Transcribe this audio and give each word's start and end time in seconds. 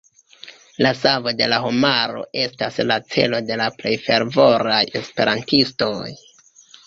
La 0.83 0.91
savo 0.99 1.33
de 1.41 1.49
la 1.53 1.59
homaro 1.65 2.23
estas 2.45 2.79
la 2.91 2.97
celo 3.17 3.41
de 3.51 3.59
la 3.63 3.69
plej 3.81 3.93
fervoraj 4.07 4.81
Esperantistoj. 5.01 6.01